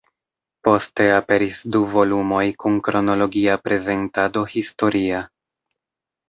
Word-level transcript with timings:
Poste 0.67 1.03
aperis 1.17 1.59
du 1.75 1.81
volumoj 1.91 2.41
kun 2.63 2.79
kronologia 2.87 3.59
prezentado 3.69 4.45
historia. 4.55 5.23